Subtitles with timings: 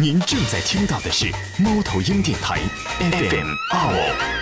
[0.00, 1.26] 您正在听到的是
[1.60, 2.60] 猫头鹰电台
[3.00, 3.98] FM 二五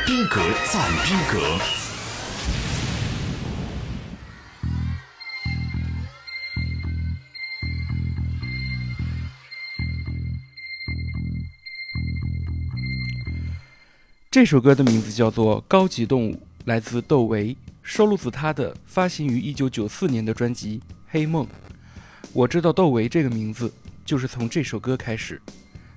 [0.06, 1.58] 逼格赞逼格。
[14.30, 16.34] 这首歌的名字叫做《高级动物》，
[16.66, 21.46] 来自窦唯，收录自他的发行于1994年的专辑《黑梦》。
[22.34, 23.72] 我知道窦唯这个名字，
[24.06, 25.42] 就是从这首歌开始。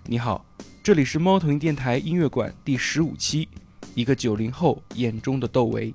[0.07, 0.43] 你好，
[0.81, 3.47] 这里是猫头鹰电台音乐馆第十五期，
[3.93, 5.93] 一个九零后眼中的窦唯。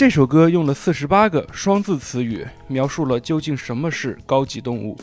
[0.00, 4.98] 这首歌用了四十八个双字词语，描述了究竟什么是高级动物。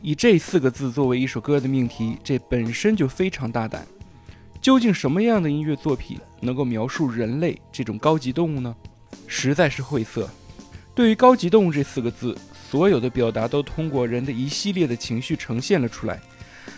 [0.00, 3.86] 以这四个字作为一首歌的命题，这本身就非常大胆。
[4.60, 8.74] 究竟什么样的音乐作品能够描述人类这种高级动物呢？
[9.28, 10.28] 实在是晦涩。
[10.92, 12.36] 对于“高级动物”这四个字，
[12.68, 16.20] 所有的表达都通过人的一系列的情绪呈现了出来。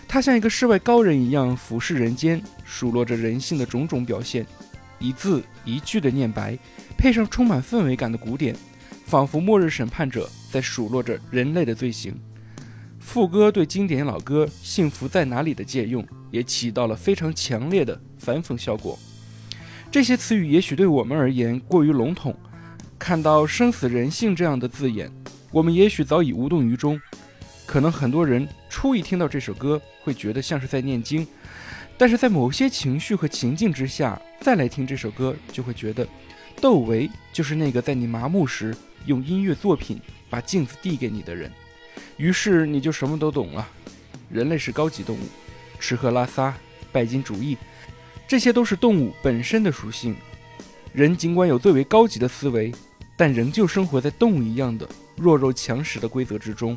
[0.07, 4.45] 它像一个世外高人一样俯视人间，数落着人性的种种表现，
[4.99, 6.55] 一字一句的念白，
[6.97, 8.55] 配上充满氛围感的鼓点，
[9.05, 12.19] 仿佛末日审判者在数落着人类的罪行。
[12.99, 18.97] 副歌对经典老歌《幸福在哪里》的借用，也起到了非常强烈的反讽效果。
[19.91, 22.35] 这些词语也许对我们而言过于笼统，
[22.97, 25.11] 看到“生死人性”这样的字眼，
[25.51, 26.99] 我们也许早已无动于衷。
[27.67, 31.25] 可能很多人初一听到这首歌，会觉得像是在念经，
[31.97, 36.07] 但是在某些情绪和情境之下，再来听这首歌，就会觉得
[36.61, 39.99] 窦唯就是那个在你麻木时用音乐作品
[40.29, 41.51] 把镜子递给你的人，
[42.17, 43.67] 于是你就什么都懂了。
[44.29, 45.21] 人类是高级动物，
[45.79, 46.53] 吃喝拉撒、
[46.91, 47.57] 拜金主义，
[48.27, 50.15] 这些都是动物本身的属性。
[50.93, 52.73] 人尽管有最为高级的思维，
[53.15, 56.75] 但仍旧生活在动物一样的弱肉强食的规则之中。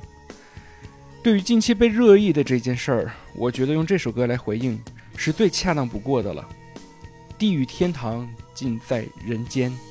[1.23, 4.79] 对于近期被热议的这件事儿，我觉得用这首歌来回应
[5.17, 6.47] 是最恰当不过的了。
[7.39, 9.88] 地狱天堂尽在人间。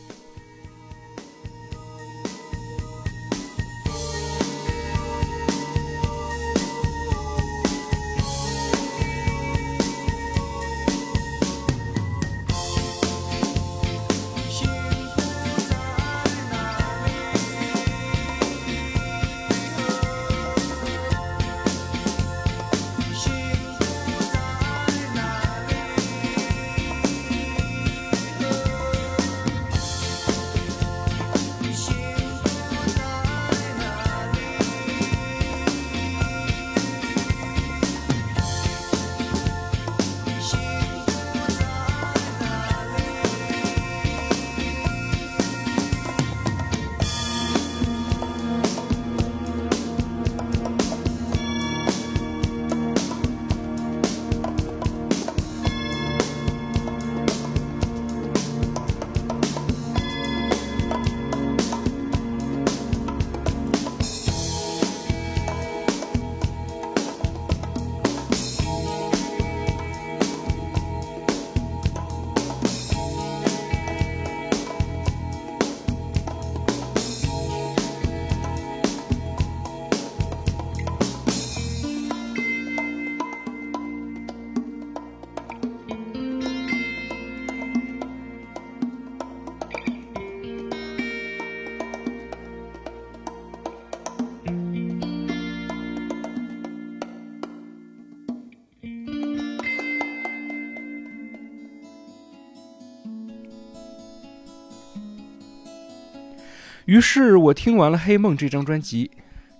[106.88, 109.12] 于是我听完了《黑梦》这张专辑，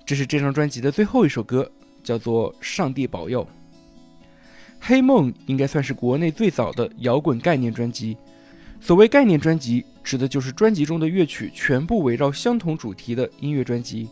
[0.06, 1.70] 这是这张专辑的最后一首歌，
[2.02, 3.44] 叫做《上帝保佑》。
[4.80, 8.16] 《黑梦》应该算是国内最早的摇滚概念专辑，
[8.80, 14.08] 所谓概念专辑，指的就是专辑中的乐曲全部围绕相同主题的音乐专辑。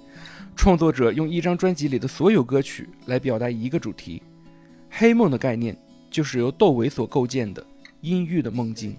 [0.53, 4.21] 创作者用一张专辑里的所有歌曲来表达一个主题。
[4.89, 5.77] 黑梦的概念
[6.11, 7.65] 就是由窦唯所构建的
[8.01, 8.93] 阴郁的梦境。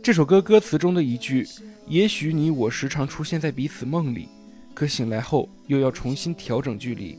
[0.00, 1.44] 这首歌歌词中的一句
[1.86, 4.28] ：“也许你我时常出现在彼此梦里，
[4.74, 7.18] 可醒来后又要重新调整距离”，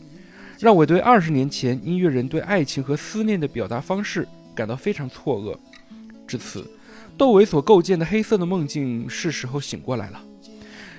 [0.60, 5.58] 让我对二十年前音乐人对爱情和思念的表达方式感到非常错愕。
[6.28, 6.70] 至此，
[7.18, 10.22] 窦唯所构建的黑色的梦境是时候醒过来了。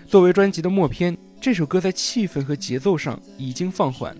[0.06, 1.16] 作为专辑的末篇。
[1.40, 4.14] 这首歌在气氛和节奏上已经放缓，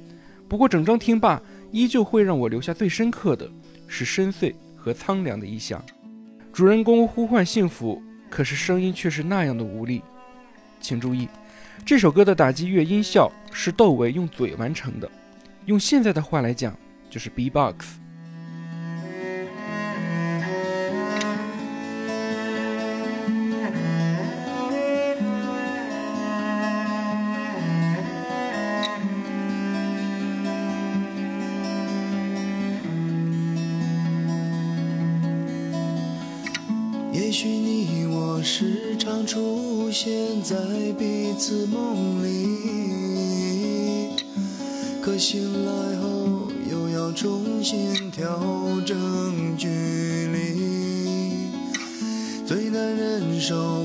[0.49, 1.43] 不过整张听罢，
[1.73, 3.51] 依旧会让我留下最深刻的
[3.89, 5.85] 是深邃和苍凉的意象。
[6.53, 10.03] 主人公呼唤幸福，可是声音却是那样的无力。
[10.81, 11.29] 请注意，
[11.85, 15.11] 这首歌的打击乐音效是窦唯用嘴完成的，
[15.67, 16.77] 用现在的话来讲，
[17.11, 17.99] 就是 B-box。
[40.49, 40.57] 在
[40.99, 42.39] 彼此梦里，
[45.03, 48.41] 可醒来后又要重新调
[48.87, 51.51] 整距离，
[52.47, 53.78] 最难忍受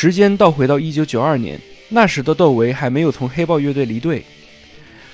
[0.00, 4.24] 时间倒回到一九九二年，那时的窦唯还没有从黑豹乐队离队。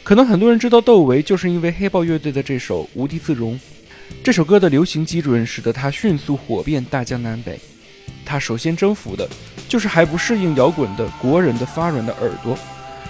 [0.02, 3.54] 可能很多人知道窦唯，就是因为黑豹乐队的这首《无地自容》。
[4.22, 7.58] 这首歌的流行基准使得他迅速火遍大江南北。
[8.26, 9.26] 他首先征服的
[9.70, 12.54] 就是还不适应摇滚的国人的发软的耳朵，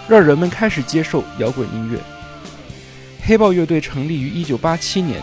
[0.07, 1.99] 让人们开始接受摇滚音乐。
[3.21, 5.21] 黑豹乐队成立于一九八七年，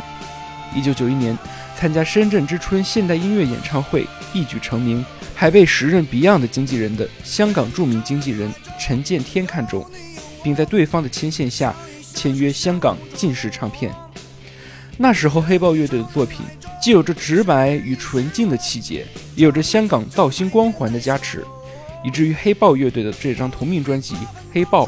[0.75, 1.37] 一九九一年
[1.81, 5.03] 参加深圳之春现代音乐演唱会，一举成名。
[5.33, 9.83] 还被时任 Beyond 的经纪人的香港著名经纪人陈建天看中，
[10.43, 11.73] 并在对方的牵线下
[12.13, 13.91] 签约香港进视唱片。
[14.95, 16.45] 那时候黑豹乐队的作品
[16.79, 19.03] 既有着直白与纯净的气节，
[19.35, 21.43] 也有着香港造星光环的加持，
[22.05, 24.13] 以至于黑豹乐队的这张同名专辑
[24.53, 24.85] 《黑豹》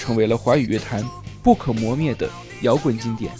[0.00, 1.04] 成为了华语乐坛
[1.42, 3.32] 不可磨灭的摇滚经典。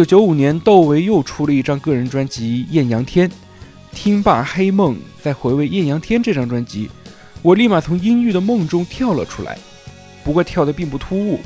[0.00, 3.28] 九九五年，窦唯又出了一张个人专辑《艳阳天》，
[3.92, 6.88] 听罢《黑梦》，再回味《艳阳天》这张专辑，
[7.42, 9.58] 我立马从阴郁的梦中跳了出来。
[10.24, 11.38] 不过跳得并不突兀，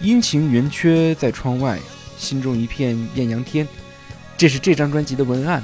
[0.00, 1.76] 阴晴圆缺在窗外，
[2.16, 3.66] 心中一片艳阳天。
[4.38, 5.60] 这是这张专辑的文案。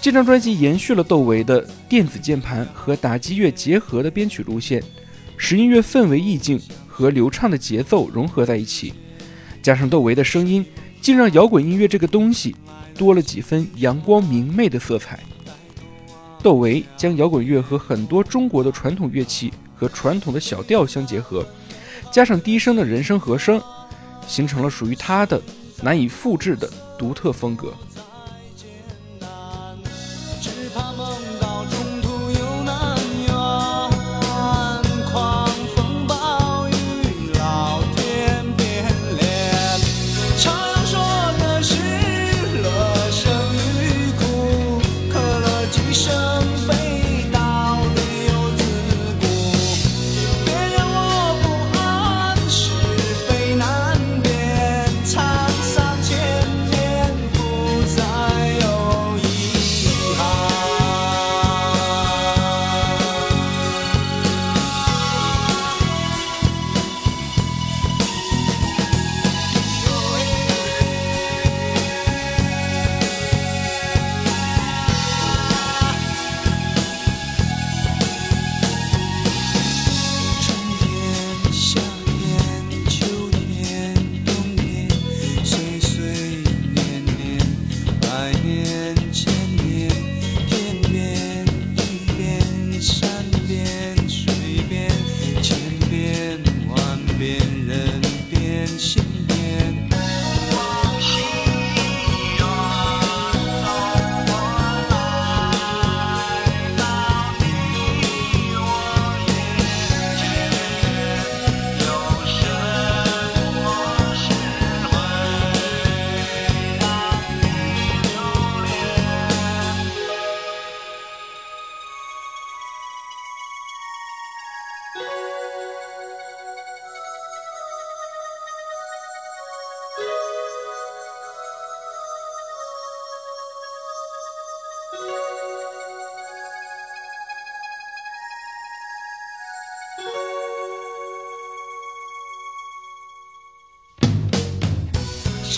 [0.00, 4.80] 这张专辑延续了窦唯的电子键盘和打击乐结合的编曲路线，
[5.36, 8.94] 使音乐氛围意境和流畅的节奏融合在一起，
[9.66, 10.64] 加上窦唯的声音，
[11.00, 12.54] 竟让摇滚音乐这个东西
[12.94, 15.18] 多了几分阳光明媚的色彩。
[16.40, 21.44] 窦唯将摇滚乐和很多中国的传统乐器和传统的小调相结合，
[22.12, 23.60] 加上低声的人声和声，
[24.28, 25.42] 形成了属于他的
[25.82, 27.74] 难以复制的独特风格。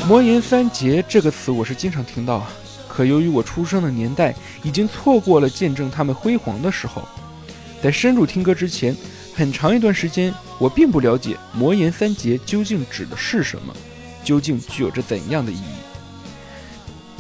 [0.09, 2.47] 魔岩三杰这个词我是经常听到，
[2.89, 7.07] 可由于我出生的年代已经错过了见证他们辉煌的时候，
[7.83, 8.97] 在深入听歌之前，
[9.35, 13.77] 很长一段时间我并不了解魔岩三杰究竟指的是什么，
[14.25, 15.77] 究竟具有着怎样的意义。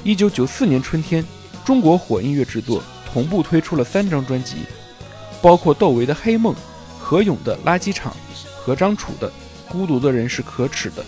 [0.02, 1.22] 一九九四年春天，
[1.66, 4.60] 中国火音乐制作同步推出了三张专辑，
[5.42, 6.54] 包括窦唯的《黑梦》、
[6.98, 8.10] 何勇的《垃圾场》
[8.56, 9.28] 和张楚的
[9.70, 11.02] 《孤独的人是可耻的》。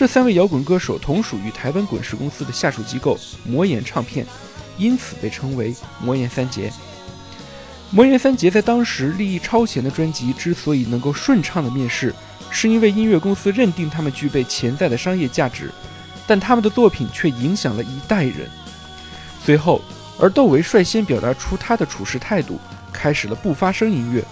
[0.00, 4.26] 这三位摇滚歌手同属于台湾滚石公司的下属机构魔岩唱片，
[4.78, 6.72] 因此被称为魔岩三杰。
[7.90, 12.14] 魔岩三杰在当时利益超前的专辑之所以能够顺畅的面世，
[12.50, 15.70] 是因为音乐公司认定他们具备潜在的商业价值，
[16.26, 18.48] 但他们的作品却影响了一代人。
[19.44, 19.82] 随后，
[20.18, 22.58] 而窦唯率先表达出他的处事态度，
[22.90, 24.24] 开始了不发声音乐。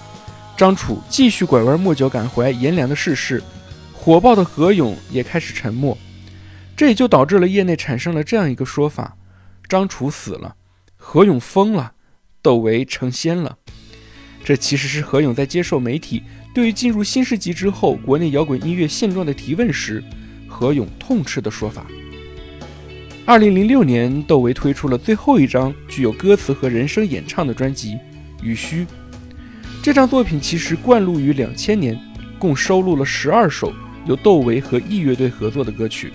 [0.56, 3.42] 张楚继续拐弯抹角感怀炎凉的世事，
[4.08, 5.98] 火爆的何勇也开始沉默，
[6.74, 9.18] 这也就导致了业内产生了这样一个说法：
[9.68, 10.56] 张楚死了，
[10.96, 11.92] 何勇疯了，
[12.40, 13.58] 窦唯成仙了。
[14.42, 16.22] 这其实是何勇在接受媒体
[16.54, 20.02] 对于进入新世纪之后国内摇滚音乐现状的提问时，
[20.48, 21.84] 何勇痛斥的说法。
[23.26, 27.92] 二零零六年，窦唯推出了最后一张具有歌词和人声演唱的专辑
[28.42, 28.84] 《雨虚》。
[29.82, 32.00] 这张作品其实灌录于两千年，
[32.38, 33.70] 共收录了十二首
[34.06, 36.12] 由窦唯和 E 乐队合作的歌曲。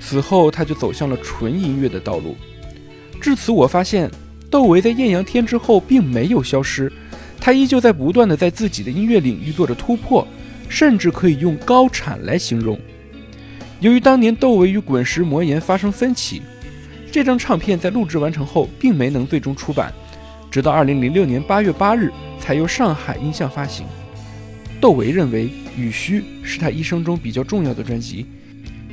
[0.00, 2.36] 此后，他就走向了纯音乐的道路。
[3.20, 4.10] 至此，我发现
[4.50, 6.92] 窦唯在艳阳天之后并没有消失，
[7.40, 10.26] 他依旧在不断的在自己的音乐领域做着突破，
[10.68, 12.78] 甚至可以用高产来形容。
[13.80, 16.42] 由于当年窦唯与滚石魔岩发生分歧，
[17.10, 19.92] 这张唱片在录制完成后并没能最终出版，
[20.50, 23.86] 直到2006年8月8日才由上海音像发行。
[24.80, 28.26] 窦唯认为《雨虚》是他一生中比较重要的专辑，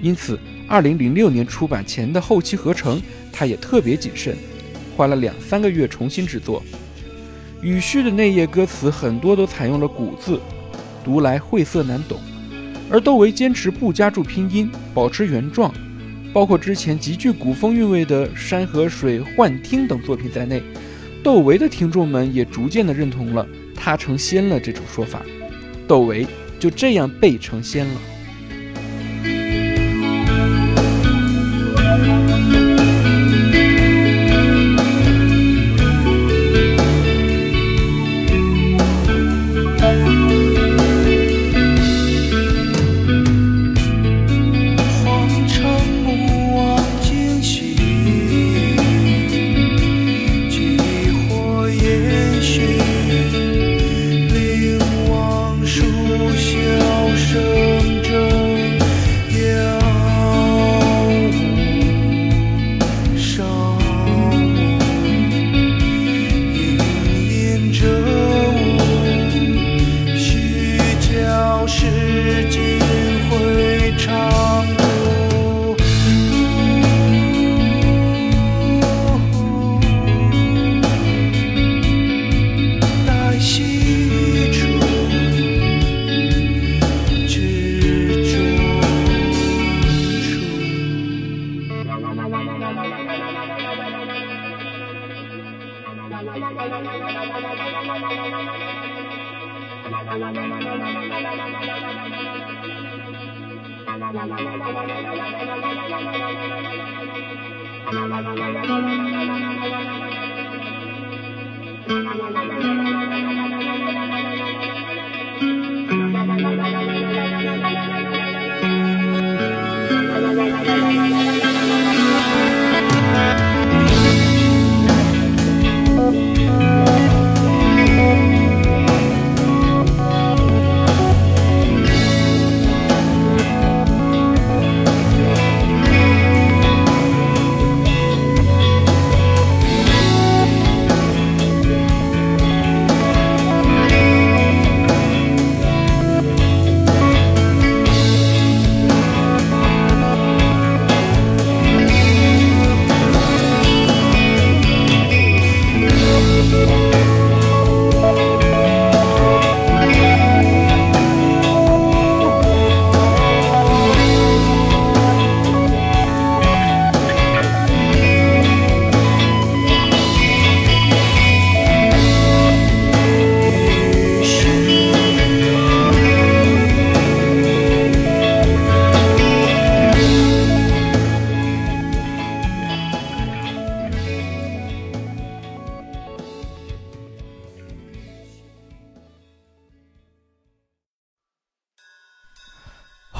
[0.01, 0.39] 因此
[0.69, 4.35] 2006年出版前的后期合成，他也特别谨慎，
[4.95, 6.61] 花了两三个月重新制作。
[7.63, 10.39] 《雨虚》的那页歌词很多都采用了古字，
[11.03, 12.19] 读来晦涩难懂。
[12.89, 15.73] 而窦唯坚持不加注拼音，保持原状，
[16.33, 20.61] 包括之前极具古风韵味的《山河水》《幻听》等作品在内，
[21.23, 25.21] 窦唯的听众们也逐渐的认同了“他成仙了”这种说法，
[25.87, 26.25] 窦唯
[26.61, 28.10] 就这样被成仙了。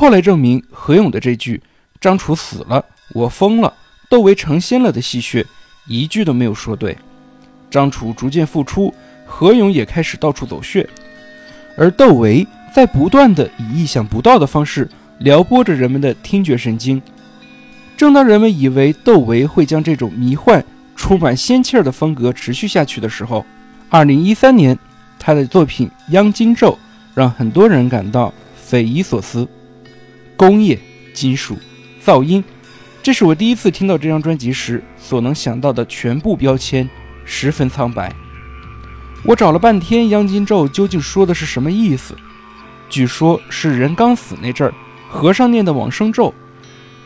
[0.01, 1.61] 后来证明，何勇的这句
[2.01, 2.83] “张楚死了，
[3.13, 3.71] 我疯了，
[4.09, 5.45] 窦唯成仙了”的戏谑，
[5.85, 6.97] 一句都没有说对。
[7.69, 8.91] 张楚逐渐复出，
[9.27, 10.89] 何勇也开始到处走穴，
[11.77, 16.99] 而窦唯在不断的以意想不到的方式撩拨着人们的听觉神经。
[17.95, 23.45] 正当人们以为窦唯会将这种迷幻、充满仙气儿的风格持续下去的时候，
[23.87, 24.75] 二零一三年，
[25.19, 26.71] 他的作品《央金咒》
[27.13, 29.47] 让很多人感到匪夷所思。
[30.41, 30.75] 工业、
[31.13, 31.55] 金属、
[32.03, 32.43] 噪音，
[33.03, 36.89] 这是我第一次听到这张专辑时所能想到的全部标签，
[37.23, 38.11] 十分苍白。
[39.23, 42.15] 我找了半天，《央金咒》究竟说的是什么意思？
[42.89, 44.73] 据说是人刚死那阵儿，
[45.07, 46.33] 和尚念的往生咒，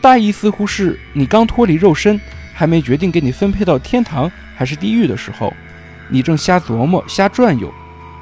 [0.00, 2.18] 大意似乎是你刚脱离肉身，
[2.54, 5.52] 还没决定给你分配到天堂还是地狱的时候，
[6.08, 7.70] 你正瞎琢磨、瞎转悠，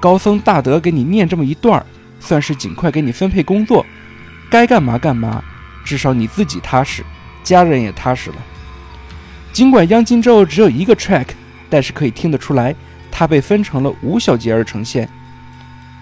[0.00, 1.86] 高僧大德给你念这么一段儿，
[2.18, 3.86] 算是尽快给你分配工作。
[4.50, 5.42] 该干嘛干嘛，
[5.84, 7.02] 至少你自己踏实，
[7.42, 8.36] 家人也踏实了。
[9.52, 11.26] 尽管《央金咒》只有一个 track，
[11.70, 12.74] 但是可以听得出来，
[13.10, 15.08] 它被分成了五小节而呈现。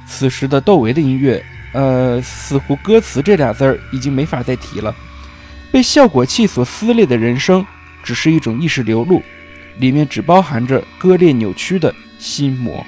[0.07, 4.95] 此时的窦唯的音乐，呃，似乎歌词这俩字儿已经没法再提了。
[5.71, 7.65] 被效果器所撕裂的人生，
[8.03, 9.23] 只是一种意识流露，
[9.79, 12.85] 里面只包含着割裂扭曲的心魔。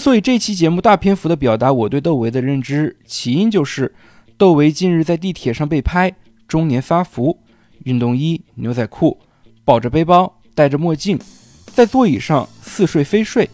[0.00, 3.94] 所以这期节目大篇幅的表达我对窦唯的认知，起因就是
[4.38, 6.10] 窦唯近日在地铁上被拍，
[6.48, 7.38] 中年发福，
[7.84, 9.18] 运动衣、牛仔裤，
[9.62, 11.18] 抱着背包，戴着墨镜，
[11.66, 13.50] 在座椅上似睡非睡，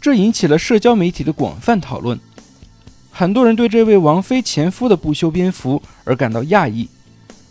[0.00, 2.18] 这引起了社交媒体的广泛讨论。
[3.12, 6.88] 很多人对这位王菲前夫的不修边幅而感到讶异，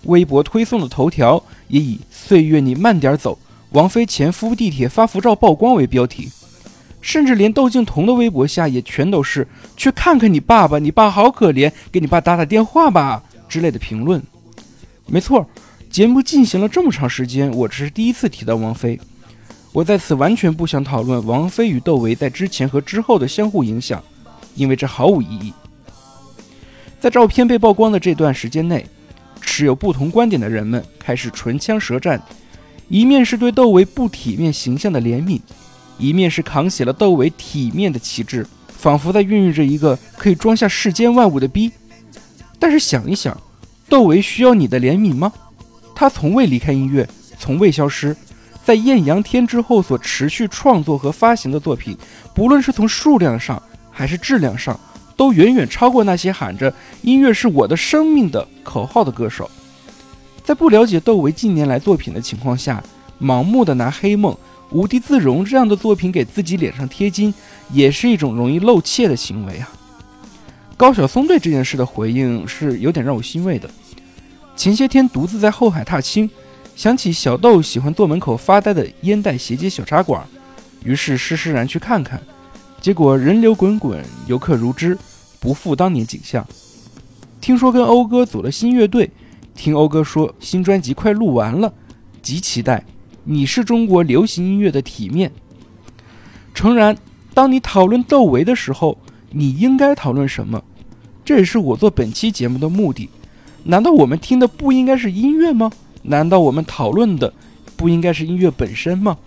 [0.04, 3.40] 微博推送的头条也以“岁月你慢点走，
[3.72, 6.30] 王菲前夫地铁发福照曝光”为标题。
[7.08, 14.22] 甚至连窦靖童的微博下也全都是“去看看你爸爸，你爸好可怜，给你爸打打电话吧”之类的评论。
[15.06, 15.48] 没错，
[15.90, 19.00] 节目进行了这么长时间，我只是第一次提到王菲。
[19.72, 24.04] 我在此完全不想讨论王菲与窦唯在之前和之后的相互影响，
[24.56, 25.54] 因为这毫无意义。
[27.00, 28.86] 在照片被曝光的这段时间内，
[29.40, 32.22] 持有不同观点的人们开始唇枪舌战，
[32.90, 35.40] 一面是对窦唯不体面形象的怜悯。
[35.98, 41.72] 一面是扛起了窦唯体面的旗帜，仿佛在孕育着一个可以装下世间万物的逼。
[42.60, 43.40] 但是想一想，
[43.90, 45.32] 窦唯需要你的怜悯吗？
[45.96, 47.08] 他从未离开音乐，
[47.40, 48.16] 从未消失。
[48.64, 51.98] 在艳阳天之后所持续创作和发行的作品，
[52.36, 54.78] 不论是从数量上还是质量上，
[55.16, 59.50] 都远远超过那些喊着“音乐是我的生命”的口号的歌手。
[60.44, 62.84] 在不了解窦唯近年来作品的情况下，
[63.22, 64.34] 盲目的拿《黑梦》。
[64.72, 67.34] 无地自容这样的作品给自己脸上贴金，
[67.72, 69.70] 也是一种容易露怯的行为啊。
[70.76, 73.70] 高晓松对这件事的回应是有点让我欣慰的。
[74.56, 76.30] 前些天独自在后海踏青，
[76.76, 80.24] 想起小豆喜欢坐门口发呆的烟袋斜街小茶馆，
[80.84, 82.22] 于是施施然去看看，
[82.82, 84.98] 结果人流滚滚，游客如织，
[85.40, 86.46] 不复当年景象。
[87.40, 89.10] 听说跟讴歌组了新乐队，
[89.56, 91.74] 听讴歌说新专辑快录完了，
[92.22, 92.84] 极期待。
[93.30, 95.30] 你是中国流行音乐的体面。
[96.54, 96.98] 诚然，
[97.34, 98.98] 当你讨论窦唯的时候，
[99.32, 100.64] 你应该讨论什么？
[101.26, 103.10] 这也是我做本期节目的目的。
[103.66, 105.70] 难道我们听的不应该是音乐吗？
[106.04, 107.34] 难道我们讨论的
[107.76, 109.18] 不应该是音乐本身吗？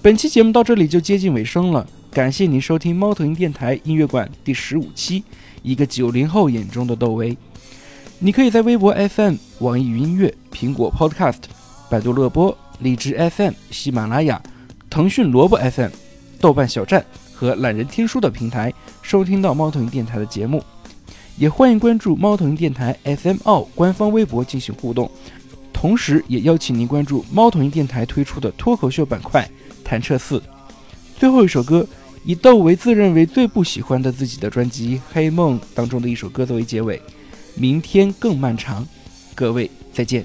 [0.00, 5.22] 本期节目到这里就接近尾声了，感谢您收听猫头鹰电台音乐馆第十五期，
[5.62, 7.36] 一个九零后眼中的窦唯。
[8.20, 11.42] 你可以在微博 FM、网易云音乐、苹果 Podcast、
[11.90, 12.56] 百度乐播。
[12.80, 14.42] 荔枝 FM、喜马拉雅、
[14.88, 15.90] 腾讯萝卜 FM、
[16.40, 20.62] 豆瓣小站和懒人听书的平台收听到猫头鹰电台的节目，
[21.36, 25.10] 也欢迎关注猫头鹰电台 FM 澳官方微博进行互动，
[25.72, 29.48] 同时也邀请您关注猫头鹰电台推出的脱口秀板块
[29.84, 30.38] 《弹彻四》。
[31.18, 31.86] 最后一首歌，
[32.24, 37.00] 以窦唯自认为最不喜欢的自己的专辑《黑梦》当中的一首歌作为结尾，
[37.54, 38.86] 明天更漫长，
[39.34, 40.24] 各位再见。